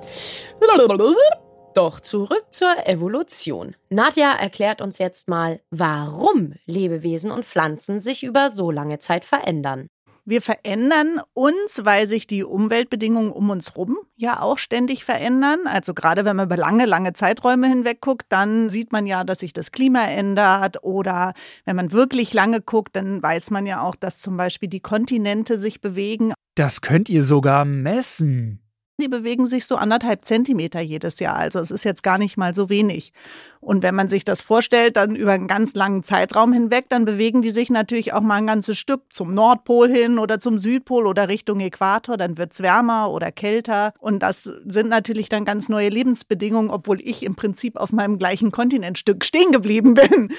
Doch 1.74 2.00
zurück 2.00 2.46
zur 2.52 2.88
Evolution. 2.88 3.76
Nadja 3.90 4.34
erklärt 4.34 4.80
uns 4.80 5.00
jetzt 5.00 5.28
mal, 5.28 5.60
warum 5.72 6.54
Lebewesen 6.66 7.32
und 7.32 7.46
Pflanzen 7.46 8.00
sich 8.00 8.24
über 8.24 8.52
so 8.52 8.70
lange 8.70 9.00
Zeit 9.00 9.26
verändern. 9.26 9.88
Wir 10.26 10.42
verändern 10.42 11.20
uns, 11.34 11.82
weil 11.84 12.08
sich 12.08 12.28
die 12.28 12.46
Umweltbedingungen 12.46 13.32
um 13.32 13.50
uns 13.50 13.76
rum 13.76 13.98
ja 14.16 14.40
auch 14.42 14.58
ständig 14.58 15.04
verändern. 15.04 15.60
Also 15.66 15.94
gerade 15.94 16.24
wenn 16.24 16.38
man 16.38 16.46
über 16.46 16.56
lange, 16.56 16.86
lange 16.86 17.12
Zeiträume 17.12 17.68
hinweg 17.68 18.00
guckt, 18.00 18.28
dann 18.30 18.70
sieht 18.70 18.94
man 18.94 19.06
ja, 19.06 19.26
dass 19.26 19.40
sich 19.40 19.52
das 19.52 19.72
Klima 19.72 20.06
ändert. 20.06 20.82
Oder 20.84 21.34
wenn 21.66 21.76
man 21.76 21.92
wirklich 21.92 22.34
lange 22.34 22.62
guckt, 22.62 22.96
dann 22.96 23.22
weiß 23.22 23.52
man 23.52 23.66
ja 23.66 23.82
auch, 23.82 23.96
dass 23.96 24.20
zum 24.20 24.38
Beispiel 24.38 24.70
die 24.70 24.80
Kontinente 24.80 25.60
sich 25.60 25.82
bewegen. 25.82 26.34
Das 26.56 26.80
könnt 26.80 27.10
ihr 27.10 27.24
sogar 27.24 27.66
messen. 27.66 28.63
Die 29.02 29.08
bewegen 29.08 29.48
sich 29.48 29.66
so 29.66 29.76
anderthalb 29.76 30.24
Zentimeter 30.24 30.80
jedes 30.80 31.20
Jahr. 31.20 31.36
Also 31.36 31.60
es 31.60 31.72
ist 31.72 31.84
jetzt 31.84 32.04
gar 32.04 32.20
nicht 32.20 32.38
mal 32.38 32.54
so 32.54 32.70
wenig. 32.70 33.12
Und 33.60 33.82
wenn 33.82 33.96
man 33.96 34.08
sich 34.08 34.24
das 34.24 34.42
vorstellt, 34.42 34.98
dann 34.98 35.16
über 35.16 35.32
einen 35.32 35.48
ganz 35.48 35.74
langen 35.74 36.04
Zeitraum 36.04 36.54
hinweg, 36.54 36.86
dann 36.90 37.04
bewegen 37.04 37.42
die 37.42 37.50
sich 37.50 37.72
natürlich 37.72 38.14
auch 38.14 38.22
mal 38.22 38.36
ein 38.36 38.46
ganzes 38.46 38.78
Stück 38.78 39.02
zum 39.10 39.34
Nordpol 39.34 39.90
hin 39.90 40.20
oder 40.20 40.40
zum 40.40 40.60
Südpol 40.60 41.08
oder 41.08 41.28
Richtung 41.28 41.60
Äquator. 41.60 42.18
Dann 42.18 42.38
wird 42.38 42.54
es 42.54 42.62
wärmer 42.62 43.10
oder 43.10 43.32
kälter. 43.32 43.94
Und 43.98 44.20
das 44.20 44.44
sind 44.44 44.90
natürlich 44.90 45.28
dann 45.28 45.44
ganz 45.44 45.70
neue 45.70 45.90
Lebensbedingungen, 45.90 46.70
obwohl 46.70 47.02
ich 47.02 47.24
im 47.24 47.36
Prinzip 47.36 47.78
auf 47.78 47.94
meinem 47.94 48.20
gleichen 48.20 48.52
Kontinentstück 48.52 49.26
stehen 49.26 49.52
geblieben 49.52 49.94
bin. 49.96 50.30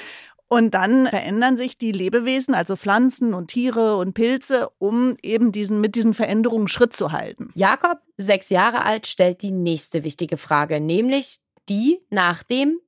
Und 0.46 0.74
dann 0.74 1.08
verändern 1.08 1.56
sich 1.56 1.78
die 1.78 1.90
Lebewesen, 1.90 2.54
also 2.54 2.76
Pflanzen 2.76 3.34
und 3.34 3.48
Tiere 3.48 3.96
und 3.96 4.12
Pilze, 4.12 4.68
um 4.78 5.16
eben 5.22 5.50
diesen, 5.50 5.80
mit 5.80 5.96
diesen 5.96 6.14
Veränderungen 6.14 6.68
Schritt 6.68 6.92
zu 6.92 7.10
halten. 7.10 7.50
Jakob, 7.54 7.98
sechs 8.16 8.50
Jahre 8.50 8.84
alt, 8.84 9.06
stellt 9.06 9.42
die 9.42 9.50
nächste 9.50 10.04
wichtige 10.04 10.36
Frage, 10.36 10.80
nämlich 10.80 11.38
die 11.68 12.00
nach 12.10 12.42
dem 12.42 12.80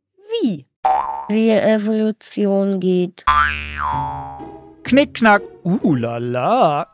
Wie. 0.42 0.66
Wie 1.28 1.50
Evolution 1.50 2.80
geht. 2.80 3.25
Knick, 4.85 5.14
knack, 5.14 5.42
uh, 5.64 5.95
la, 5.95 6.18
la. 6.18 6.87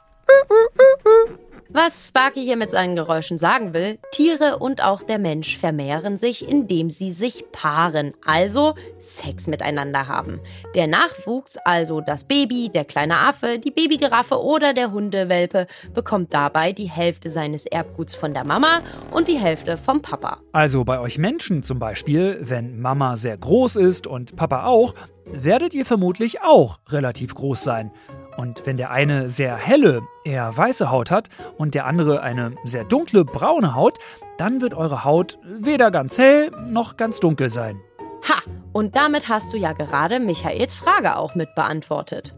Was 1.74 2.08
Sparky 2.08 2.44
hier 2.44 2.58
mit 2.58 2.70
seinen 2.70 2.96
Geräuschen 2.96 3.38
sagen 3.38 3.72
will, 3.72 3.98
Tiere 4.10 4.58
und 4.58 4.84
auch 4.84 5.02
der 5.02 5.18
Mensch 5.18 5.56
vermehren 5.56 6.18
sich, 6.18 6.46
indem 6.46 6.90
sie 6.90 7.10
sich 7.10 7.46
paaren, 7.50 8.12
also 8.26 8.74
Sex 8.98 9.46
miteinander 9.46 10.06
haben. 10.06 10.40
Der 10.74 10.86
Nachwuchs, 10.86 11.56
also 11.64 12.02
das 12.02 12.24
Baby, 12.24 12.68
der 12.68 12.84
kleine 12.84 13.16
Affe, 13.16 13.58
die 13.58 13.70
Babygiraffe 13.70 14.38
oder 14.38 14.74
der 14.74 14.92
Hundewelpe, 14.92 15.66
bekommt 15.94 16.34
dabei 16.34 16.74
die 16.74 16.90
Hälfte 16.90 17.30
seines 17.30 17.64
Erbguts 17.64 18.14
von 18.14 18.34
der 18.34 18.44
Mama 18.44 18.82
und 19.10 19.28
die 19.28 19.38
Hälfte 19.38 19.78
vom 19.78 20.02
Papa. 20.02 20.40
Also 20.52 20.84
bei 20.84 21.00
euch 21.00 21.16
Menschen 21.16 21.62
zum 21.62 21.78
Beispiel, 21.78 22.38
wenn 22.42 22.82
Mama 22.82 23.16
sehr 23.16 23.38
groß 23.38 23.76
ist 23.76 24.06
und 24.06 24.36
Papa 24.36 24.66
auch, 24.66 24.94
werdet 25.24 25.72
ihr 25.72 25.86
vermutlich 25.86 26.42
auch 26.42 26.80
relativ 26.90 27.34
groß 27.34 27.62
sein. 27.64 27.92
Und 28.36 28.64
wenn 28.64 28.76
der 28.76 28.90
eine 28.90 29.28
sehr 29.28 29.56
helle, 29.56 30.02
eher 30.24 30.56
weiße 30.56 30.90
Haut 30.90 31.10
hat 31.10 31.28
und 31.58 31.74
der 31.74 31.86
andere 31.86 32.22
eine 32.22 32.54
sehr 32.64 32.84
dunkle, 32.84 33.24
braune 33.24 33.74
Haut, 33.74 33.98
dann 34.38 34.60
wird 34.60 34.74
eure 34.74 35.04
Haut 35.04 35.38
weder 35.44 35.90
ganz 35.90 36.18
hell 36.18 36.50
noch 36.66 36.96
ganz 36.96 37.20
dunkel 37.20 37.50
sein. 37.50 37.80
Ha! 38.28 38.40
Und 38.72 38.96
damit 38.96 39.28
hast 39.28 39.52
du 39.52 39.56
ja 39.56 39.72
gerade 39.72 40.18
Michaels 40.18 40.74
Frage 40.74 41.16
auch 41.16 41.34
mit 41.34 41.54
beantwortet. 41.54 42.34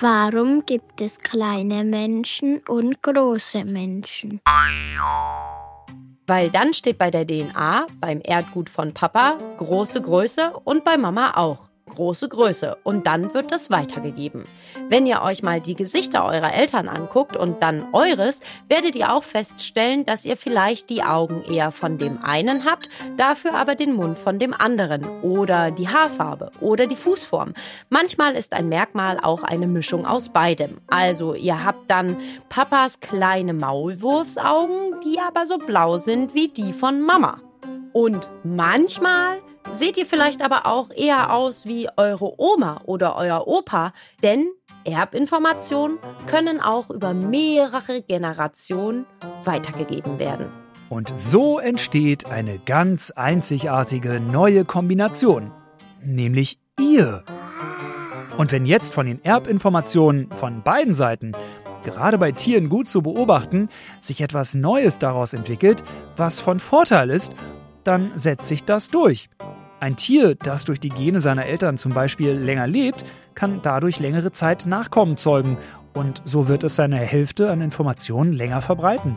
Warum 0.00 0.64
gibt 0.64 1.00
es 1.00 1.18
kleine 1.18 1.82
Menschen 1.82 2.60
und 2.68 3.02
große 3.02 3.64
Menschen? 3.64 4.40
Weil 6.26 6.50
dann 6.50 6.74
steht 6.74 6.98
bei 6.98 7.10
der 7.10 7.26
DNA, 7.26 7.86
beim 8.00 8.20
Erdgut 8.22 8.68
von 8.68 8.92
Papa, 8.92 9.38
große 9.56 10.02
Größe 10.02 10.52
und 10.64 10.84
bei 10.84 10.98
Mama 10.98 11.32
auch 11.36 11.68
große 11.88 12.28
Größe. 12.28 12.76
Und 12.84 13.06
dann 13.06 13.34
wird 13.34 13.50
das 13.50 13.70
weitergegeben. 13.70 14.44
Wenn 14.88 15.06
ihr 15.06 15.22
euch 15.22 15.42
mal 15.42 15.60
die 15.60 15.74
Gesichter 15.74 16.24
eurer 16.24 16.54
Eltern 16.54 16.88
anguckt 16.88 17.36
und 17.36 17.62
dann 17.62 17.86
eures, 17.92 18.40
werdet 18.68 18.96
ihr 18.96 19.12
auch 19.12 19.22
feststellen, 19.22 20.04
dass 20.04 20.24
ihr 20.24 20.36
vielleicht 20.36 20.90
die 20.90 21.02
Augen 21.02 21.42
eher 21.42 21.70
von 21.70 21.98
dem 21.98 22.22
einen 22.22 22.64
habt, 22.64 22.88
dafür 23.16 23.54
aber 23.54 23.74
den 23.74 23.94
Mund 23.94 24.18
von 24.18 24.38
dem 24.38 24.54
anderen 24.54 25.04
oder 25.22 25.70
die 25.70 25.88
Haarfarbe 25.88 26.50
oder 26.60 26.86
die 26.86 26.96
Fußform. 26.96 27.54
Manchmal 27.88 28.34
ist 28.34 28.52
ein 28.52 28.68
Merkmal 28.68 29.18
auch 29.20 29.42
eine 29.42 29.66
Mischung 29.66 30.06
aus 30.06 30.28
beidem. 30.28 30.78
Also 30.86 31.34
ihr 31.34 31.64
habt 31.64 31.90
dann 31.90 32.16
Papas 32.48 33.00
kleine 33.00 33.52
Maulwurfsaugen, 33.52 35.00
die 35.04 35.18
aber 35.20 35.46
so 35.46 35.58
blau 35.58 35.98
sind 35.98 36.34
wie 36.34 36.48
die 36.48 36.72
von 36.72 37.00
Mama. 37.00 37.40
Und 37.92 38.28
manchmal 38.44 39.38
seht 39.70 39.96
ihr 39.96 40.06
vielleicht 40.06 40.42
aber 40.42 40.66
auch 40.66 40.90
eher 40.90 41.32
aus 41.32 41.66
wie 41.66 41.88
eure 41.96 42.40
Oma 42.40 42.80
oder 42.84 43.16
euer 43.16 43.46
Opa, 43.46 43.92
denn 44.22 44.48
Erbinformationen 44.84 45.98
können 46.26 46.60
auch 46.60 46.90
über 46.90 47.12
mehrere 47.14 48.02
Generationen 48.02 49.06
weitergegeben 49.44 50.18
werden. 50.18 50.46
Und 50.88 51.12
so 51.16 51.58
entsteht 51.58 52.30
eine 52.30 52.58
ganz 52.58 53.10
einzigartige 53.10 54.20
neue 54.20 54.64
Kombination, 54.64 55.50
nämlich 56.02 56.58
ihr. 56.78 57.24
Und 58.38 58.52
wenn 58.52 58.64
jetzt 58.64 58.94
von 58.94 59.06
den 59.06 59.22
Erbinformationen 59.22 60.30
von 60.30 60.62
beiden 60.62 60.94
Seiten, 60.94 61.32
gerade 61.84 62.16
bei 62.16 62.32
Tieren 62.32 62.68
gut 62.68 62.88
zu 62.88 63.02
beobachten, 63.02 63.68
sich 64.00 64.20
etwas 64.20 64.54
Neues 64.54 64.98
daraus 64.98 65.32
entwickelt, 65.32 65.82
was 66.16 66.40
von 66.40 66.60
Vorteil 66.60 67.10
ist, 67.10 67.34
dann 67.88 68.12
setzt 68.16 68.46
sich 68.46 68.64
das 68.64 68.90
durch. 68.90 69.30
Ein 69.80 69.96
Tier, 69.96 70.34
das 70.34 70.66
durch 70.66 70.78
die 70.78 70.90
Gene 70.90 71.20
seiner 71.20 71.46
Eltern 71.46 71.78
zum 71.78 71.94
Beispiel 71.94 72.32
länger 72.32 72.66
lebt, 72.66 73.06
kann 73.34 73.60
dadurch 73.62 73.98
längere 73.98 74.30
Zeit 74.30 74.66
Nachkommen 74.66 75.16
zeugen 75.16 75.56
und 75.94 76.20
so 76.26 76.48
wird 76.48 76.64
es 76.64 76.76
seine 76.76 76.98
Hälfte 76.98 77.50
an 77.50 77.62
Informationen 77.62 78.34
länger 78.34 78.60
verbreiten. 78.60 79.16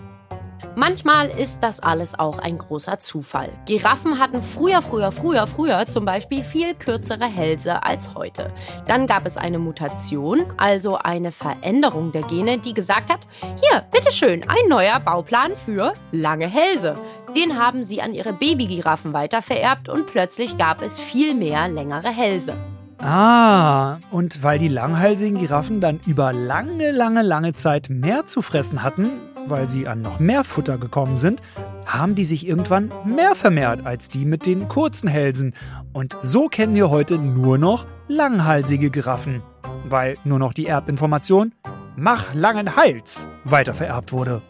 Manchmal 0.75 1.29
ist 1.29 1.61
das 1.63 1.81
alles 1.81 2.17
auch 2.17 2.39
ein 2.39 2.57
großer 2.57 2.99
Zufall. 2.99 3.49
Giraffen 3.65 4.19
hatten 4.19 4.41
früher, 4.41 4.81
früher, 4.81 5.11
früher, 5.11 5.45
früher 5.45 5.85
zum 5.85 6.05
Beispiel 6.05 6.43
viel 6.43 6.75
kürzere 6.75 7.25
Hälse 7.25 7.83
als 7.83 8.15
heute. 8.15 8.53
Dann 8.87 9.05
gab 9.05 9.25
es 9.25 9.37
eine 9.37 9.59
Mutation, 9.59 10.45
also 10.57 10.95
eine 10.95 11.31
Veränderung 11.31 12.13
der 12.13 12.23
Gene, 12.23 12.57
die 12.57 12.73
gesagt 12.73 13.11
hat, 13.11 13.27
hier, 13.41 13.81
bitteschön, 13.91 14.43
ein 14.47 14.69
neuer 14.69 14.99
Bauplan 15.01 15.57
für 15.57 15.93
lange 16.11 16.47
Hälse. 16.47 16.95
Den 17.35 17.59
haben 17.59 17.83
sie 17.83 18.01
an 18.01 18.13
ihre 18.13 18.31
Babygiraffen 18.31 19.11
weitervererbt 19.11 19.89
und 19.89 20.07
plötzlich 20.07 20.57
gab 20.57 20.81
es 20.81 20.99
viel 20.99 21.35
mehr 21.35 21.67
längere 21.67 22.09
Hälse. 22.09 22.55
Ah, 22.99 23.97
und 24.11 24.43
weil 24.43 24.59
die 24.59 24.67
langhalsigen 24.67 25.39
Giraffen 25.39 25.81
dann 25.81 25.99
über 26.05 26.33
lange, 26.33 26.91
lange, 26.91 27.23
lange 27.23 27.53
Zeit 27.53 27.89
mehr 27.89 28.27
zu 28.27 28.43
fressen 28.43 28.83
hatten, 28.83 29.09
weil 29.45 29.65
sie 29.65 29.87
an 29.87 30.01
noch 30.01 30.19
mehr 30.19 30.43
Futter 30.43 30.77
gekommen 30.77 31.17
sind, 31.17 31.41
haben 31.85 32.15
die 32.15 32.25
sich 32.25 32.47
irgendwann 32.47 32.91
mehr 33.05 33.35
vermehrt 33.35 33.85
als 33.85 34.09
die 34.09 34.25
mit 34.25 34.45
den 34.45 34.67
kurzen 34.67 35.07
Hälsen. 35.07 35.53
Und 35.93 36.17
so 36.21 36.47
kennen 36.47 36.75
wir 36.75 36.89
heute 36.89 37.17
nur 37.17 37.57
noch 37.57 37.85
langhalsige 38.07 38.89
Giraffen, 38.89 39.41
weil 39.85 40.17
nur 40.23 40.39
noch 40.39 40.53
die 40.53 40.67
Erbinformation 40.67 41.53
Mach 41.97 42.33
langen 42.33 42.75
Hals 42.75 43.27
weitervererbt 43.43 44.11
wurde. 44.13 44.41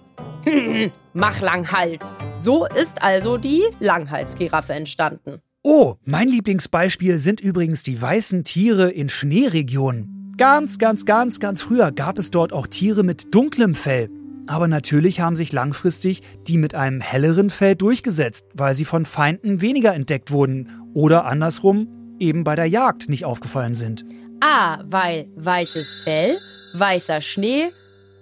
Mach 1.14 1.42
Langhals. 1.42 2.14
So 2.40 2.66
ist 2.66 3.02
also 3.02 3.38
die 3.38 3.64
Langhalsgiraffe 3.80 4.74
entstanden. 4.74 5.42
Oh, 5.64 5.96
mein 6.06 6.28
Lieblingsbeispiel 6.28 7.20
sind 7.20 7.40
übrigens 7.40 7.84
die 7.84 8.02
weißen 8.02 8.44
Tiere 8.44 8.90
in 8.90 9.10
Schneeregionen. 9.10 10.34
Ganz, 10.38 10.80
ganz, 10.80 11.06
ganz, 11.06 11.40
ganz 11.40 11.62
früher 11.62 11.92
gab 11.92 12.18
es 12.18 12.32
dort 12.32 12.54
auch 12.54 12.66
Tiere 12.66 13.04
mit 13.04 13.34
dunklem 13.34 13.76
Fell. 13.76 14.10
Aber 14.48 14.68
natürlich 14.68 15.22
haben 15.22 15.36
sich 15.36 15.52
langfristig 15.52 16.22
die 16.48 16.58
mit 16.58 16.76
einem 16.76 17.02
helleren 17.02 17.50
Fell 17.50 17.76
durchgesetzt, 17.76 18.46
weil 18.54 18.74
sie 18.74 18.86
von 18.86 19.06
Feinden 19.06 19.62
weniger 19.62 19.94
entdeckt 19.94 20.32
wurden 20.32 20.70
oder 20.94 21.26
andersrum 21.26 21.88
eben 22.20 22.44
bei 22.44 22.56
der 22.56 22.68
Jagd 22.68 23.10
nicht 23.10 23.26
aufgefallen 23.26 23.76
sind. 23.76 24.06
Ah, 24.42 24.84
weil 24.86 25.28
weißes 25.36 26.04
Fell, 26.04 26.38
weißer 26.74 27.22
Schnee, 27.22 27.72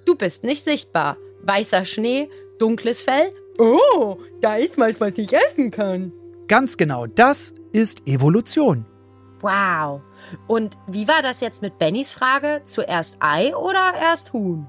du 0.06 0.16
bist 0.16 0.44
nicht 0.44 0.64
sichtbar. 0.64 1.18
Weißer 1.44 1.86
Schnee, 1.86 2.30
dunkles 2.60 3.02
Fell. 3.02 3.32
Oh, 3.58 4.18
da 4.42 4.56
ist 4.56 4.78
was, 4.78 5.00
was 5.00 5.14
ich 5.18 5.34
essen 5.34 5.72
kann. 5.72 6.12
Ganz 6.48 6.78
genau, 6.78 7.06
das 7.06 7.54
ist 7.72 8.08
Evolution. 8.08 8.86
Wow. 9.42 10.02
Und 10.48 10.78
wie 10.88 11.08
war 11.08 11.22
das 11.22 11.42
jetzt 11.42 11.62
mit 11.62 11.78
Bennys 11.78 12.12
Frage? 12.12 12.62
Zuerst 12.66 13.18
Ei 13.20 13.56
oder 13.56 13.94
erst 14.00 14.34
Huhn? 14.34 14.68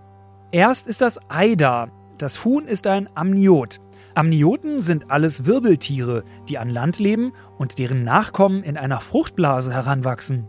Erst 0.52 0.88
ist 0.88 1.00
das 1.00 1.20
Ei 1.28 1.54
da. 1.54 1.88
Das 2.18 2.44
Huhn 2.44 2.66
ist 2.66 2.88
ein 2.88 3.08
Amniot. 3.14 3.80
Amnioten 4.14 4.80
sind 4.80 5.08
alles 5.08 5.44
Wirbeltiere, 5.46 6.24
die 6.48 6.58
an 6.58 6.68
Land 6.68 6.98
leben 6.98 7.32
und 7.56 7.78
deren 7.78 8.02
Nachkommen 8.02 8.64
in 8.64 8.76
einer 8.76 8.98
Fruchtblase 9.00 9.72
heranwachsen. 9.72 10.48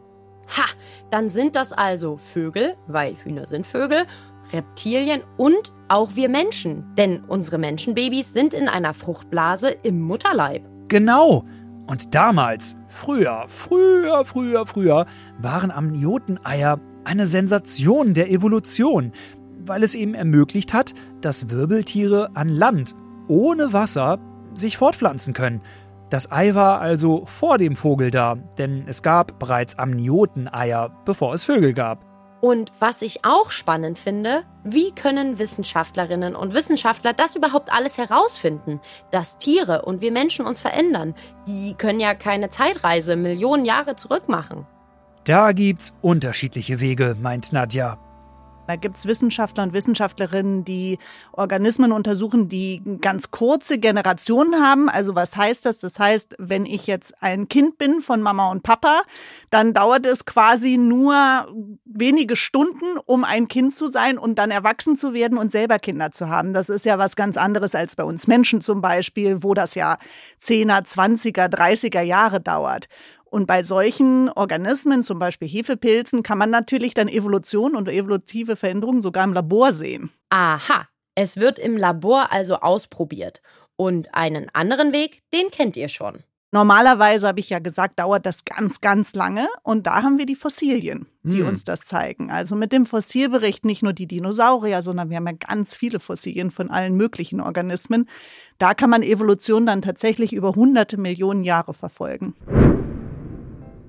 Ha, 0.57 0.65
dann 1.11 1.29
sind 1.29 1.55
das 1.55 1.71
also 1.71 2.17
Vögel, 2.17 2.75
weil 2.87 3.15
Hühner 3.23 3.45
sind 3.45 3.67
Vögel, 3.67 4.05
Reptilien 4.51 5.21
und 5.37 5.71
auch 5.87 6.15
wir 6.15 6.29
Menschen. 6.29 6.95
Denn 6.97 7.23
unsere 7.25 7.59
Menschenbabys 7.59 8.33
sind 8.33 8.55
in 8.55 8.67
einer 8.67 8.95
Fruchtblase 8.95 9.69
im 9.69 10.01
Mutterleib. 10.01 10.63
Genau. 10.87 11.45
Und 11.85 12.15
damals, 12.15 12.75
früher, 12.87 13.45
früher, 13.47 14.25
früher, 14.25 14.65
früher, 14.65 15.05
waren 15.37 15.69
Amnioteneier 15.69 16.79
eine 17.03 17.27
Sensation 17.27 18.13
der 18.13 18.29
Evolution, 18.29 19.11
weil 19.65 19.83
es 19.83 19.95
eben 19.95 20.13
ermöglicht 20.13 20.73
hat, 20.73 20.93
dass 21.21 21.49
Wirbeltiere 21.49 22.31
an 22.33 22.49
Land 22.49 22.95
ohne 23.27 23.73
Wasser 23.73 24.19
sich 24.53 24.77
fortpflanzen 24.77 25.33
können. 25.33 25.61
Das 26.09 26.31
Ei 26.31 26.55
war 26.55 26.81
also 26.81 27.25
vor 27.25 27.57
dem 27.57 27.75
Vogel 27.75 28.11
da, 28.11 28.35
denn 28.57 28.83
es 28.87 29.01
gab 29.01 29.39
bereits 29.39 29.79
Amnioteneier, 29.79 30.89
bevor 31.05 31.33
es 31.33 31.45
Vögel 31.45 31.73
gab. 31.73 32.05
Und 32.41 32.71
was 32.79 33.03
ich 33.03 33.23
auch 33.23 33.51
spannend 33.51 33.99
finde, 33.99 34.43
wie 34.63 34.91
können 34.91 35.37
Wissenschaftlerinnen 35.37 36.35
und 36.35 36.55
Wissenschaftler 36.55 37.13
das 37.13 37.35
überhaupt 37.35 37.71
alles 37.71 37.99
herausfinden, 37.99 38.81
dass 39.11 39.37
Tiere 39.37 39.83
und 39.83 40.01
wir 40.01 40.11
Menschen 40.11 40.47
uns 40.47 40.59
verändern? 40.59 41.13
Die 41.47 41.75
können 41.75 41.99
ja 41.99 42.15
keine 42.15 42.49
Zeitreise 42.49 43.15
Millionen 43.15 43.63
Jahre 43.63 43.95
zurück 43.95 44.27
machen. 44.27 44.65
Da 45.23 45.51
gibt's 45.51 45.93
unterschiedliche 46.01 46.79
Wege, 46.79 47.15
meint 47.21 47.53
Nadja. 47.53 47.99
Da 48.71 48.77
gibt's 48.77 49.05
Wissenschaftler 49.05 49.63
und 49.63 49.73
Wissenschaftlerinnen, 49.73 50.63
die 50.63 50.97
Organismen 51.33 51.91
untersuchen, 51.91 52.47
die 52.47 52.81
ganz 53.01 53.29
kurze 53.29 53.77
Generationen 53.79 54.63
haben. 54.63 54.87
Also 54.87 55.13
was 55.13 55.35
heißt 55.35 55.65
das? 55.65 55.77
Das 55.77 55.99
heißt, 55.99 56.35
wenn 56.39 56.65
ich 56.65 56.87
jetzt 56.87 57.21
ein 57.21 57.49
Kind 57.49 57.77
bin 57.77 57.99
von 57.99 58.21
Mama 58.21 58.49
und 58.49 58.63
Papa, 58.63 59.01
dann 59.49 59.73
dauert 59.73 60.05
es 60.05 60.25
quasi 60.25 60.77
nur 60.77 61.53
wenige 61.83 62.37
Stunden, 62.37 62.97
um 63.05 63.25
ein 63.25 63.49
Kind 63.49 63.75
zu 63.75 63.89
sein 63.89 64.17
und 64.17 64.39
dann 64.39 64.51
erwachsen 64.51 64.95
zu 64.95 65.13
werden 65.13 65.37
und 65.37 65.51
selber 65.51 65.77
Kinder 65.77 66.13
zu 66.13 66.29
haben. 66.29 66.53
Das 66.53 66.69
ist 66.69 66.85
ja 66.85 66.97
was 66.97 67.17
ganz 67.17 67.35
anderes 67.35 67.75
als 67.75 67.97
bei 67.97 68.05
uns 68.05 68.27
Menschen 68.27 68.61
zum 68.61 68.79
Beispiel, 68.79 69.43
wo 69.43 69.53
das 69.53 69.75
ja 69.75 69.97
10er, 70.41 70.85
20er, 70.85 71.53
30er 71.53 72.03
Jahre 72.03 72.39
dauert. 72.39 72.87
Und 73.31 73.47
bei 73.47 73.63
solchen 73.63 74.27
Organismen, 74.27 75.03
zum 75.03 75.17
Beispiel 75.17 75.47
Hefepilzen, 75.47 76.21
kann 76.21 76.37
man 76.37 76.49
natürlich 76.49 76.93
dann 76.93 77.07
Evolution 77.07 77.77
und 77.77 77.87
evolutive 77.87 78.57
Veränderungen 78.57 79.01
sogar 79.01 79.23
im 79.23 79.31
Labor 79.31 79.71
sehen. 79.71 80.11
Aha, 80.29 80.89
es 81.15 81.37
wird 81.37 81.57
im 81.57 81.77
Labor 81.77 82.33
also 82.33 82.55
ausprobiert. 82.55 83.41
Und 83.77 84.13
einen 84.13 84.49
anderen 84.53 84.91
Weg, 84.91 85.19
den 85.33 85.49
kennt 85.49 85.77
ihr 85.77 85.87
schon. 85.87 86.23
Normalerweise, 86.51 87.25
habe 87.25 87.39
ich 87.39 87.49
ja 87.49 87.59
gesagt, 87.59 87.99
dauert 87.99 88.25
das 88.25 88.43
ganz, 88.43 88.81
ganz 88.81 89.15
lange. 89.15 89.47
Und 89.63 89.87
da 89.87 90.03
haben 90.03 90.17
wir 90.17 90.25
die 90.25 90.35
Fossilien, 90.35 91.07
die 91.23 91.39
Hm. 91.39 91.47
uns 91.47 91.63
das 91.63 91.85
zeigen. 91.85 92.29
Also 92.29 92.57
mit 92.57 92.73
dem 92.73 92.85
Fossilbericht 92.85 93.63
nicht 93.63 93.81
nur 93.81 93.93
die 93.93 94.07
Dinosaurier, 94.07 94.81
sondern 94.81 95.09
wir 95.09 95.15
haben 95.15 95.27
ja 95.27 95.33
ganz 95.33 95.73
viele 95.73 96.01
Fossilien 96.01 96.51
von 96.51 96.69
allen 96.69 96.97
möglichen 96.97 97.39
Organismen. 97.39 98.09
Da 98.57 98.73
kann 98.73 98.89
man 98.89 99.03
Evolution 99.03 99.65
dann 99.65 99.81
tatsächlich 99.81 100.33
über 100.33 100.53
hunderte 100.53 100.97
Millionen 100.97 101.45
Jahre 101.45 101.73
verfolgen. 101.73 102.35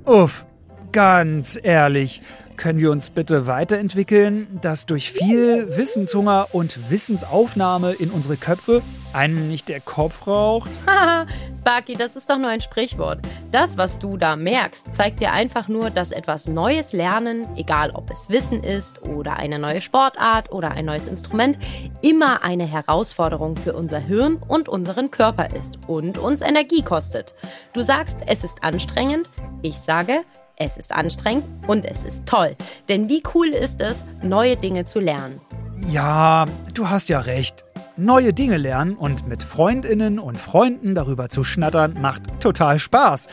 Oof. 0.08 0.44
Ganz 0.92 1.58
ehrlich, 1.62 2.22
können 2.56 2.78
wir 2.78 2.92
uns 2.92 3.10
bitte 3.10 3.46
weiterentwickeln, 3.46 4.60
dass 4.60 4.86
durch 4.86 5.10
viel 5.10 5.76
Wissenshunger 5.76 6.48
und 6.52 6.90
Wissensaufnahme 6.90 7.92
in 7.92 8.10
unsere 8.10 8.36
Köpfe 8.36 8.82
einem 9.12 9.48
nicht 9.48 9.68
der 9.68 9.80
Kopf 9.80 10.26
raucht? 10.26 10.70
Haha, 10.86 11.26
Sparky, 11.58 11.94
das 11.94 12.14
ist 12.14 12.30
doch 12.30 12.38
nur 12.38 12.50
ein 12.50 12.60
Sprichwort. 12.60 13.20
Das, 13.50 13.78
was 13.78 13.98
du 13.98 14.16
da 14.16 14.36
merkst, 14.36 14.94
zeigt 14.94 15.20
dir 15.20 15.32
einfach 15.32 15.66
nur, 15.66 15.90
dass 15.90 16.12
etwas 16.12 16.46
Neues 16.46 16.92
lernen, 16.92 17.48
egal 17.56 17.90
ob 17.90 18.10
es 18.10 18.30
Wissen 18.30 18.62
ist 18.62 19.02
oder 19.02 19.36
eine 19.36 19.58
neue 19.58 19.80
Sportart 19.80 20.52
oder 20.52 20.70
ein 20.70 20.84
neues 20.84 21.08
Instrument, 21.08 21.58
immer 22.00 22.44
eine 22.44 22.66
Herausforderung 22.66 23.56
für 23.56 23.72
unser 23.72 23.98
Hirn 23.98 24.36
und 24.36 24.68
unseren 24.68 25.10
Körper 25.10 25.54
ist 25.56 25.80
und 25.88 26.18
uns 26.18 26.42
Energie 26.42 26.82
kostet. 26.82 27.34
Du 27.72 27.82
sagst, 27.82 28.18
es 28.26 28.44
ist 28.44 28.62
anstrengend. 28.62 29.28
Ich 29.62 29.78
sage, 29.78 30.22
es 30.56 30.76
ist 30.76 30.92
anstrengend 30.92 31.44
und 31.66 31.84
es 31.84 32.04
ist 32.04 32.26
toll. 32.26 32.56
Denn 32.88 33.08
wie 33.08 33.22
cool 33.34 33.48
ist 33.48 33.80
es, 33.80 34.04
neue 34.22 34.56
Dinge 34.56 34.84
zu 34.84 35.00
lernen? 35.00 35.40
Ja, 35.88 36.46
du 36.74 36.88
hast 36.88 37.08
ja 37.08 37.20
recht. 37.20 37.64
Neue 37.96 38.32
Dinge 38.32 38.56
lernen 38.56 38.96
und 38.96 39.28
mit 39.28 39.42
Freundinnen 39.42 40.18
und 40.18 40.38
Freunden 40.38 40.94
darüber 40.94 41.28
zu 41.28 41.44
schnattern 41.44 41.98
macht 42.00 42.22
total 42.40 42.78
Spaß. 42.78 43.28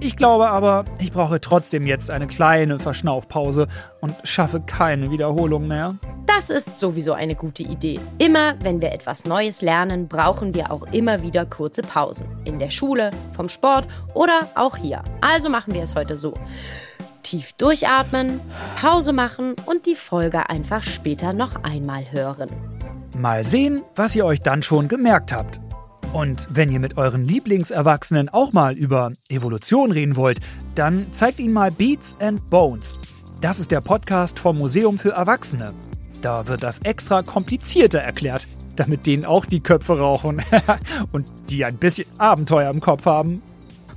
Ich 0.00 0.16
glaube 0.16 0.48
aber, 0.48 0.84
ich 0.98 1.12
brauche 1.12 1.40
trotzdem 1.40 1.86
jetzt 1.86 2.10
eine 2.10 2.26
kleine 2.26 2.78
Verschnaufpause 2.78 3.68
und 4.00 4.14
schaffe 4.24 4.60
keine 4.60 5.10
Wiederholung 5.10 5.68
mehr. 5.68 5.96
Das 6.26 6.50
ist 6.50 6.78
sowieso 6.78 7.12
eine 7.12 7.34
gute 7.34 7.62
Idee. 7.62 8.00
Immer 8.18 8.54
wenn 8.62 8.80
wir 8.80 8.92
etwas 8.92 9.24
Neues 9.24 9.62
lernen, 9.62 10.08
brauchen 10.08 10.54
wir 10.54 10.72
auch 10.72 10.82
immer 10.92 11.22
wieder 11.22 11.46
kurze 11.46 11.82
Pausen. 11.82 12.26
In 12.44 12.58
der 12.58 12.70
Schule, 12.70 13.10
vom 13.34 13.48
Sport 13.48 13.86
oder 14.14 14.48
auch 14.54 14.76
hier. 14.76 15.02
Also 15.20 15.48
machen 15.48 15.74
wir 15.74 15.82
es 15.82 15.94
heute 15.94 16.16
so. 16.16 16.34
Tief 17.22 17.52
durchatmen, 17.52 18.40
Pause 18.80 19.12
machen 19.12 19.54
und 19.66 19.86
die 19.86 19.94
Folge 19.94 20.50
einfach 20.50 20.82
später 20.82 21.32
noch 21.32 21.62
einmal 21.62 22.10
hören. 22.10 22.48
Mal 23.16 23.44
sehen, 23.44 23.82
was 23.94 24.16
ihr 24.16 24.24
euch 24.24 24.42
dann 24.42 24.62
schon 24.62 24.88
gemerkt 24.88 25.32
habt. 25.32 25.60
Und 26.12 26.46
wenn 26.50 26.70
ihr 26.70 26.78
mit 26.78 26.98
euren 26.98 27.24
Lieblingserwachsenen 27.24 28.28
auch 28.28 28.52
mal 28.52 28.76
über 28.76 29.12
Evolution 29.30 29.92
reden 29.92 30.14
wollt, 30.14 30.40
dann 30.74 31.06
zeigt 31.12 31.40
ihnen 31.40 31.54
mal 31.54 31.70
Beats 31.70 32.14
and 32.20 32.50
Bones. 32.50 32.98
Das 33.40 33.58
ist 33.58 33.72
der 33.72 33.80
Podcast 33.80 34.38
vom 34.38 34.58
Museum 34.58 34.98
für 34.98 35.12
Erwachsene. 35.12 35.72
Da 36.20 36.46
wird 36.46 36.62
das 36.62 36.80
extra 36.80 37.22
komplizierter 37.22 38.00
erklärt, 38.00 38.46
damit 38.76 39.06
denen 39.06 39.24
auch 39.24 39.46
die 39.46 39.60
Köpfe 39.60 39.98
rauchen 39.98 40.42
und 41.12 41.26
die 41.48 41.64
ein 41.64 41.78
bisschen 41.78 42.06
Abenteuer 42.18 42.70
im 42.70 42.80
Kopf 42.80 43.06
haben. 43.06 43.40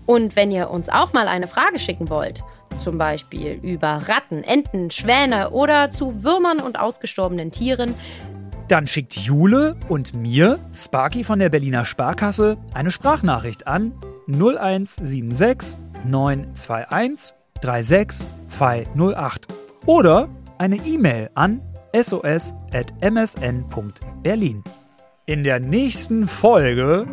Und 0.06 0.38
wenn 0.38 0.52
ihr 0.52 0.70
uns 0.70 0.88
auch 0.88 1.12
mal 1.12 1.28
eine 1.28 1.48
Frage 1.48 1.80
schicken 1.80 2.10
wollt, 2.10 2.44
zum 2.80 2.98
Beispiel 2.98 3.60
über 3.62 4.02
Ratten, 4.08 4.44
Enten, 4.44 4.90
Schwäne 4.90 5.50
oder 5.50 5.92
zu 5.92 6.24
Würmern 6.24 6.60
und 6.60 6.80
ausgestorbenen 6.80 7.52
Tieren, 7.52 7.94
Dann 8.68 8.88
schickt 8.88 9.16
Jule 9.16 9.76
und 9.90 10.16
mir, 10.16 10.58
Sparky 10.74 11.24
von 11.24 11.38
der 11.38 11.50
Berliner 11.50 11.86
Sparkasse, 11.86 12.58
eine 12.74 12.90
Sprachnachricht 12.90 13.68
an 13.68 13.94
0176 14.28 15.78
921 16.04 17.36
36208 17.62 19.48
oder 19.86 20.30
eine 20.58 20.78
E-Mail 20.78 21.30
an 21.36 21.62
sos.mfn.berlin. 21.96 22.54
In 25.28 25.44
der 25.44 25.60
nächsten 25.60 26.28
Folge 26.28 27.06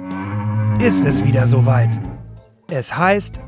ist 0.80 1.04
es 1.04 1.22
wieder 1.24 1.46
soweit. 1.46 2.00
Es 2.70 2.96
heißt 2.96 3.40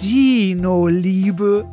Dino-Liebe. 0.00 1.64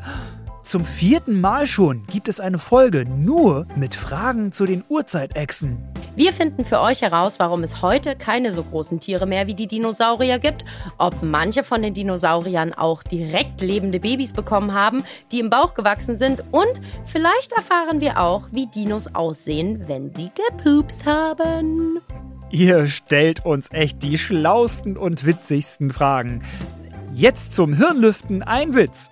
Zum 0.65 0.83
vierten 0.83 1.39
Mal 1.41 1.67
schon 1.67 2.07
gibt 2.07 2.27
es 2.27 2.39
eine 2.39 2.57
Folge 2.57 3.05
nur 3.05 3.67
mit 3.75 3.93
Fragen 3.93 4.51
zu 4.51 4.65
den 4.65 4.83
Urzeitechsen. 4.89 5.77
Wir 6.15 6.33
finden 6.33 6.65
für 6.65 6.79
euch 6.79 7.03
heraus, 7.03 7.37
warum 7.37 7.61
es 7.61 7.83
heute 7.83 8.15
keine 8.15 8.51
so 8.51 8.63
großen 8.63 8.99
Tiere 8.99 9.27
mehr 9.27 9.45
wie 9.45 9.53
die 9.53 9.67
Dinosaurier 9.67 10.39
gibt, 10.39 10.65
ob 10.97 11.21
manche 11.21 11.63
von 11.63 11.83
den 11.83 11.93
Dinosauriern 11.93 12.73
auch 12.73 13.03
direkt 13.03 13.61
lebende 13.61 13.99
Babys 13.99 14.33
bekommen 14.33 14.73
haben, 14.73 15.03
die 15.31 15.39
im 15.39 15.51
Bauch 15.51 15.75
gewachsen 15.75 16.17
sind 16.17 16.43
und 16.49 16.81
vielleicht 17.05 17.51
erfahren 17.51 18.01
wir 18.01 18.19
auch, 18.19 18.47
wie 18.51 18.65
Dinos 18.65 19.13
aussehen, 19.13 19.83
wenn 19.85 20.15
sie 20.15 20.31
gepupst 20.49 21.05
haben. 21.05 21.99
Ihr 22.49 22.87
stellt 22.87 23.45
uns 23.45 23.71
echt 23.71 24.01
die 24.01 24.17
schlausten 24.17 24.97
und 24.97 25.27
witzigsten 25.27 25.91
Fragen. 25.91 26.41
Jetzt 27.13 27.53
zum 27.53 27.75
Hirnlüften 27.75 28.41
ein 28.41 28.73
Witz. 28.73 29.11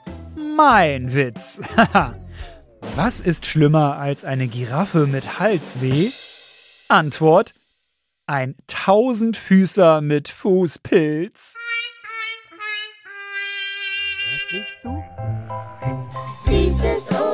Mein 0.56 1.14
Witz. 1.14 1.60
Was 2.96 3.20
ist 3.20 3.46
schlimmer 3.46 3.98
als 3.98 4.24
eine 4.24 4.48
Giraffe 4.48 5.08
mit 5.08 5.40
Halsweh? 5.40 6.12
Antwort: 6.90 7.54
Ein 8.28 8.56
Tausendfüßer 8.68 10.02
mit 10.02 10.30
Fußpilz. 10.30 11.56
Süßes 16.46 17.33